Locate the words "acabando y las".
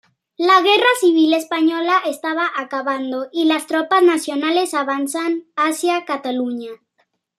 2.55-3.67